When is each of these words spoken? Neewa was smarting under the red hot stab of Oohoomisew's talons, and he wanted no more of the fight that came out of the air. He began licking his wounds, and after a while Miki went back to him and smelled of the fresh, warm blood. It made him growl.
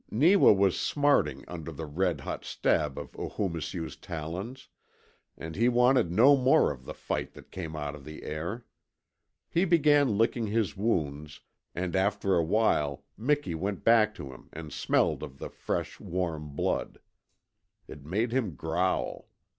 Neewa 0.09 0.51
was 0.51 0.79
smarting 0.79 1.45
under 1.47 1.71
the 1.71 1.85
red 1.85 2.21
hot 2.21 2.43
stab 2.43 2.97
of 2.97 3.11
Oohoomisew's 3.11 3.95
talons, 3.97 4.67
and 5.37 5.55
he 5.55 5.69
wanted 5.69 6.11
no 6.11 6.35
more 6.35 6.71
of 6.71 6.85
the 6.85 6.93
fight 6.95 7.33
that 7.33 7.51
came 7.51 7.75
out 7.75 7.93
of 7.93 8.03
the 8.03 8.23
air. 8.23 8.65
He 9.47 9.63
began 9.63 10.17
licking 10.17 10.47
his 10.47 10.75
wounds, 10.75 11.41
and 11.75 11.95
after 11.95 12.33
a 12.35 12.43
while 12.43 13.05
Miki 13.15 13.53
went 13.53 13.83
back 13.83 14.15
to 14.15 14.33
him 14.33 14.49
and 14.51 14.73
smelled 14.73 15.21
of 15.21 15.37
the 15.37 15.51
fresh, 15.51 15.99
warm 15.99 16.55
blood. 16.55 16.97
It 17.87 18.03
made 18.03 18.31
him 18.31 18.55
growl. 18.55 19.29